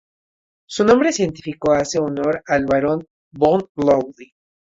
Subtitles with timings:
[0.67, 4.33] Su nombre científico hace honor al Barón von Ludwig.